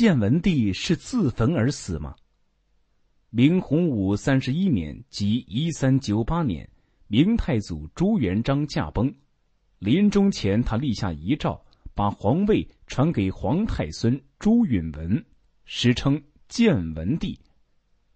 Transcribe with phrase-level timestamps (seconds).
[0.00, 2.16] 建文帝是自焚而死吗？
[3.28, 6.66] 明洪武三十一年，即一三九八年，
[7.06, 9.14] 明太祖朱元璋驾崩，
[9.78, 11.62] 临终前他立下遗诏，
[11.94, 15.22] 把皇位传给皇太孙朱允文，
[15.66, 17.38] 史称建文帝。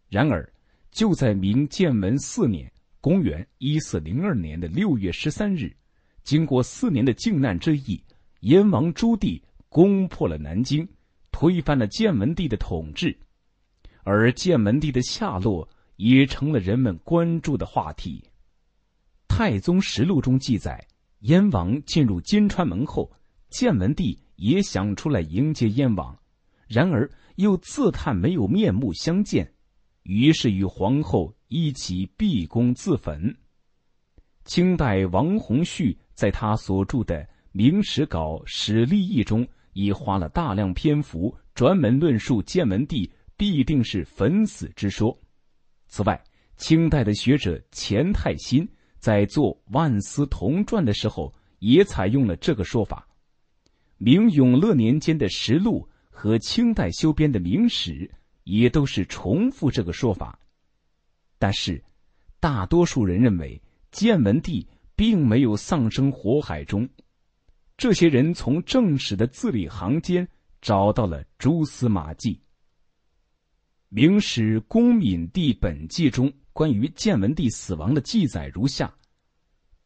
[0.09, 0.51] 然而，
[0.91, 2.73] 就在明建文四年
[3.03, 5.77] （公元一四零二年）的六月十三日，
[6.23, 8.03] 经过四年的靖难之役，
[8.41, 9.39] 燕王朱棣
[9.69, 10.89] 攻破了南京。
[11.35, 13.19] 推翻了建文帝的统治，
[14.05, 18.23] 而建文帝的下落也成了人们关注的话题。
[19.27, 20.87] 《太宗实录》中记载，
[21.23, 23.11] 燕王进入金川门后，
[23.51, 26.17] 建文帝也想出来迎接燕王，
[26.69, 29.53] 然而又自叹没有面目相见，
[30.05, 33.37] 于是与皇后一起闭宫自焚。
[34.45, 39.45] 清代王洪绪在他所著的《明史稿史立议》中。
[39.75, 45.17] 已花了大量篇幅专门论述建文帝必定是焚死之说。
[45.87, 46.21] 此外，
[46.57, 48.67] 清代的学者钱太新
[48.99, 53.07] 在做《万思同传》的时候，也采用了这个说法。
[53.99, 57.93] 明永乐年间的实录和清代修编的《明史》
[58.45, 60.39] 也都是重复这个说法。
[61.39, 61.83] 但是，
[62.41, 66.89] 大多数人认为建文帝并没有丧生火海中。
[67.77, 70.27] 这些人从正史的字里行间
[70.63, 72.35] 找到了蛛丝马迹。
[73.89, 78.95] 《明史·公敏帝本纪》中关于建文帝死亡的记载如下：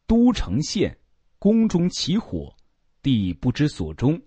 [0.07, 0.97] 都城县
[1.39, 2.55] 宫中起火，
[3.01, 4.21] 帝不知所终，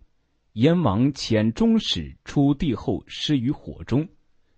[0.55, 4.06] 燕王遣中使出帝后失于火中，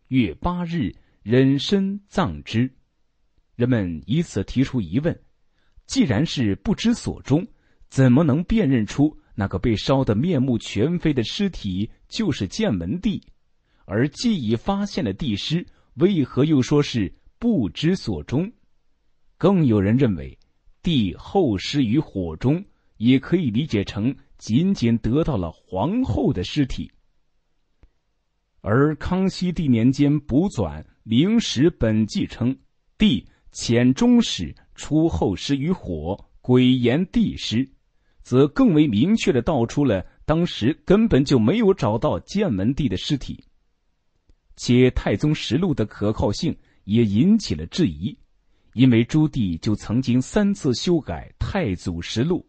[0.08, 2.70] 月八日忍身葬之。
[3.54, 5.22] 人们以此提出疑问：
[5.86, 7.46] 既然是不知所终。
[7.94, 13.22] 怎么能辨认出那个被烧得面目全非的尸体就是建文帝？
[13.84, 15.64] 而既已发现了帝尸，
[15.94, 18.50] 为何又说是不知所终？
[19.38, 20.36] 更有人认为，
[20.82, 22.64] 帝后尸于火中，
[22.96, 26.90] 也可以理解成仅仅得到了皇后的尸体。
[28.60, 32.58] 而康熙帝年间补纂《明史本纪》称，
[32.98, 37.70] 帝遣中使出后尸于火，鬼言帝尸。
[38.24, 43.44] 则更为明确的道出了当时根本就没有找到建文帝的尸体，
[44.56, 48.18] 且《太宗实录》的可靠性也引起了质疑，
[48.72, 52.44] 因为朱棣就曾经三次修改《太祖实录》，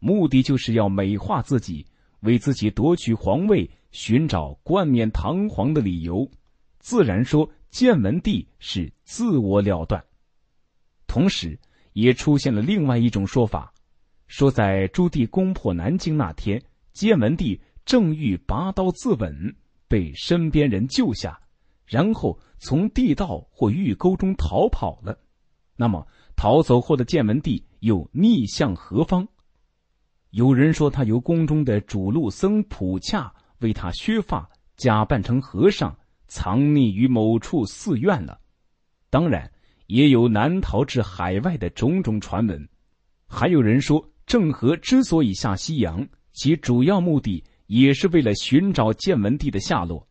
[0.00, 1.86] 目的就是要美化自己，
[2.22, 6.28] 为自己夺取皇位寻找冠冕堂皇的理由，
[6.80, 10.04] 自然说建文帝是自我了断。
[11.06, 11.56] 同时，
[11.92, 13.72] 也出现了另外一种说法。
[14.30, 19.52] 说，在朱棣攻破南京那天，建文帝正欲拔刀自刎，
[19.88, 21.36] 被身边人救下，
[21.84, 25.18] 然后从地道或御沟中逃跑了。
[25.74, 29.26] 那么，逃走后的建文帝又逆向何方？
[30.30, 35.98] 有人说，他由宫中的主路僧普洽为他削发，假扮成和尚，
[36.28, 38.38] 藏匿于某处寺院了。
[39.10, 39.50] 当然，
[39.88, 42.68] 也有难逃至海外的种种传闻。
[43.26, 44.06] 还有人说。
[44.30, 50.06] 郑和之所以下西洋，其主要目的也是为了寻找建文帝的下落。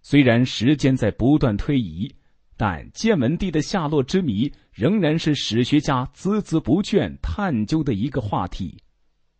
[0.00, 2.14] 虽然时间在不断推移，
[2.56, 8.78] 但建文帝的下落之谜仍然是史学家孜孜不倦探究的一个话题。